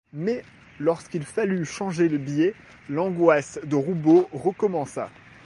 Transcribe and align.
Mais, 0.13 0.43
lorsqu'il 0.79 1.23
fallut 1.23 1.63
changer 1.63 2.09
le 2.09 2.17
billet, 2.17 2.55
l'angoisse 2.89 3.59
de 3.65 3.75
Roubaud 3.75 4.27
recommença. 4.33 5.11